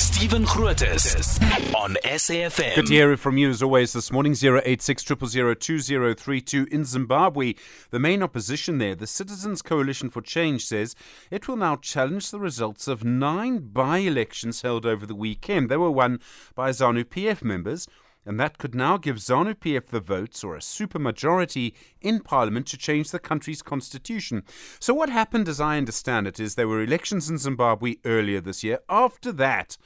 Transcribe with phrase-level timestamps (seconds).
[0.00, 1.38] Stephen Grootes
[1.74, 2.74] on SAFM.
[2.74, 4.32] Good to hear from you as always this morning.
[4.32, 7.52] 086 2032 in Zimbabwe.
[7.90, 10.94] The main opposition there, the Citizens Coalition for Change, says
[11.30, 15.68] it will now challenge the results of nine by elections held over the weekend.
[15.68, 16.20] They were won
[16.54, 17.86] by ZANU PF members
[18.26, 22.76] and that could now give ZANU PF the votes or a supermajority in parliament to
[22.76, 24.42] change the country's constitution.
[24.78, 28.62] So, what happened, as I understand it, is there were elections in Zimbabwe earlier this
[28.62, 28.80] year.
[28.88, 29.76] After that,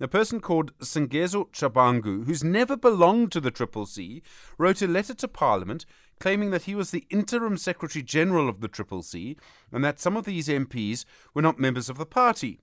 [0.00, 4.22] a person called Sengezo Tshabangu, who's never belonged to the Triple C,
[4.58, 5.86] wrote a letter to Parliament
[6.20, 9.36] claiming that he was the interim Secretary General of the Triple C
[9.72, 12.60] and that some of these MPs were not members of the party.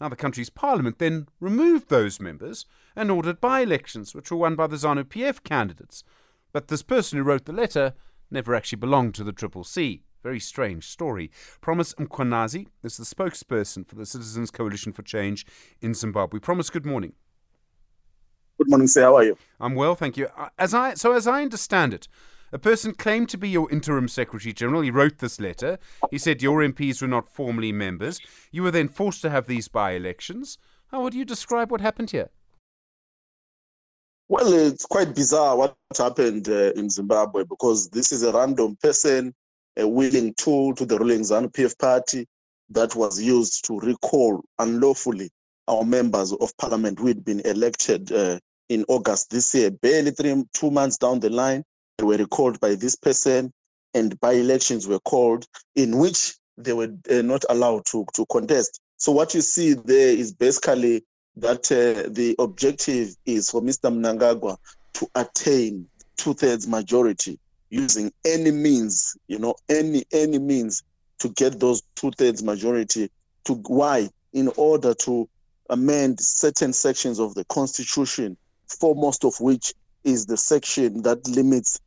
[0.00, 2.64] Now, the country's parliament then removed those members
[2.96, 6.02] and ordered by elections, which were won by the ZANU PF candidates.
[6.52, 7.92] But this person who wrote the letter
[8.30, 10.02] never actually belonged to the Triple C.
[10.22, 11.30] Very strange story.
[11.60, 15.46] Promise Mkhwananzi is the spokesperson for the Citizens Coalition for Change
[15.80, 16.40] in Zimbabwe.
[16.40, 17.14] Promise, good morning.
[18.58, 19.02] Good morning, sir.
[19.02, 19.38] How are you?
[19.58, 20.28] I'm well, thank you.
[20.36, 22.08] Uh, as I so as I understand it,
[22.52, 24.80] a person claimed to be your interim secretary general.
[24.80, 25.78] He wrote this letter.
[26.10, 28.20] He said your MPs were not formally members.
[28.50, 30.58] You were then forced to have these by elections.
[30.88, 32.30] How would you describe what happened here?
[34.28, 39.34] Well, it's quite bizarre what happened uh, in Zimbabwe because this is a random person,
[39.76, 42.26] a willing tool to the ruling ZANU PF party
[42.70, 45.30] that was used to recall unlawfully
[45.66, 50.44] our members of parliament who had been elected uh, in August this year, barely three,
[50.54, 51.64] two months down the line
[52.02, 53.52] were recalled by this person
[53.94, 58.80] and by elections were called in which they were uh, not allowed to, to contest.
[58.96, 61.04] So what you see there is basically
[61.36, 63.90] that uh, the objective is for Mr.
[63.90, 64.56] Mnangagwa
[64.94, 67.38] to attain two-thirds majority
[67.70, 70.82] using any means, you know, any any means
[71.20, 73.10] to get those two-thirds majority.
[73.44, 74.10] To why?
[74.32, 75.28] In order to
[75.70, 78.36] amend certain sections of the constitution,
[78.68, 79.72] foremost of which
[80.04, 81.80] is the section that limits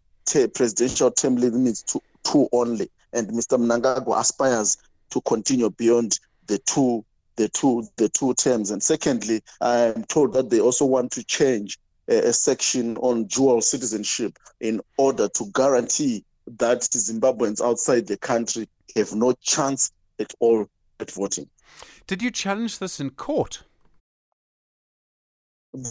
[0.54, 3.58] presidential term limits to two only, and Mr.
[3.58, 4.78] Mnangagwa aspires
[5.12, 8.72] to continue beyond the two the two the two terms.
[8.72, 13.62] And secondly, I'm told that they also want to change a, a section on dual
[13.62, 16.24] citizenship in order to guarantee
[16.58, 20.68] that Zimbabweans outside the country have no chance at all
[21.00, 21.50] at voting.
[22.08, 23.64] Did you challenge this in court?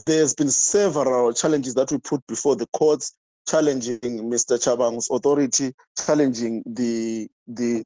[0.06, 3.14] There's been several challenges that we put before the courts
[3.48, 4.58] challenging Mr.
[4.58, 7.84] Chabang's authority, challenging the the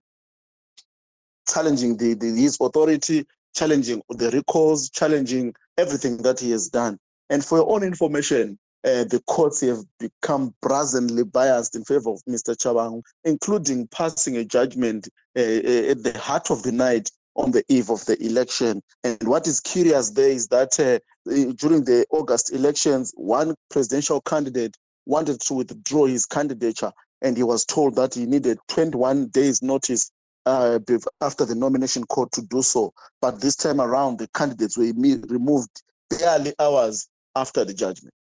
[1.49, 6.99] challenging the, the his authority, challenging the recalls, challenging everything that he has done.
[7.31, 12.23] And for your own information, uh, the courts have become brazenly biased in favor of
[12.29, 12.57] Mr.
[12.57, 17.65] Chabang, including passing a judgment uh, uh, at the heart of the night on the
[17.69, 18.83] eve of the election.
[19.05, 24.77] And what is curious there is that uh, during the August elections, one presidential candidate
[25.07, 30.11] wanted to withdraw his candidature and he was told that he needed 21 days notice
[30.45, 30.79] uh,
[31.21, 32.93] after the nomination court to do so.
[33.21, 38.15] But this time around, the candidates were removed barely hours after the judgment.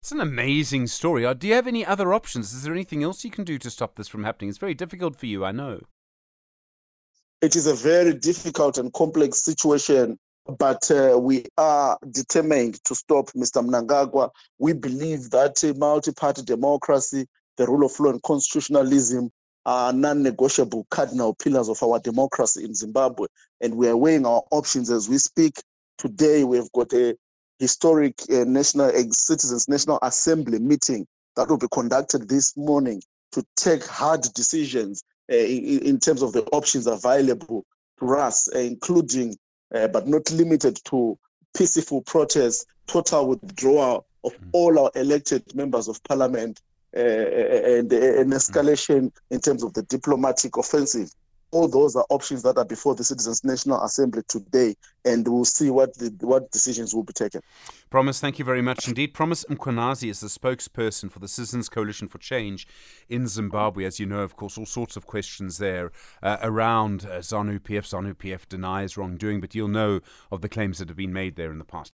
[0.00, 1.24] It's an amazing story.
[1.24, 2.52] Uh, do you have any other options?
[2.52, 4.50] Is there anything else you can do to stop this from happening?
[4.50, 5.80] It's very difficult for you, I know.
[7.40, 10.18] It is a very difficult and complex situation
[10.58, 13.64] but uh, we are determined to stop Mr.
[13.64, 14.30] Mnangagwa.
[14.58, 19.30] We believe that multi-party democracy, the rule of law and constitutionalism
[19.66, 23.26] are non-negotiable cardinal pillars of our democracy in Zimbabwe.
[23.60, 25.54] And we are weighing our options as we speak.
[25.96, 27.16] Today, we've got a
[27.58, 31.06] historic uh, national uh, citizens national assembly meeting
[31.36, 33.00] that will be conducted this morning
[33.32, 35.02] to take hard decisions
[35.32, 37.64] uh, in, in, terms of the options available
[37.98, 39.34] to us, uh, including
[39.74, 41.18] uh, but not limited to
[41.56, 44.48] peaceful protests, total withdrawal of mm.
[44.52, 46.60] all our elected members of parliament,
[46.96, 51.10] uh, and an escalation in terms of the diplomatic offensive.
[51.54, 55.70] All those are options that are before the Citizens National Assembly today, and we'll see
[55.70, 57.42] what the, what decisions will be taken.
[57.90, 59.14] Promise, thank you very much indeed.
[59.14, 62.66] Promise Mkhwananzi is the spokesperson for the Citizens Coalition for Change
[63.08, 63.84] in Zimbabwe.
[63.84, 65.92] As you know, of course, all sorts of questions there
[66.24, 67.86] uh, around uh, ZANU PF.
[67.88, 70.00] ZANU PF denies wrongdoing, but you'll know
[70.32, 71.92] of the claims that have been made there in the past.